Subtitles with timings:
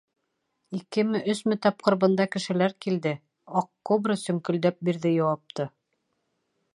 [0.77, 3.13] —Икеме, өсмө тапҡыр бында кешеләр килде,—
[3.61, 5.71] Аҡ кобра сөңкөлдәп бирҙе яуапты.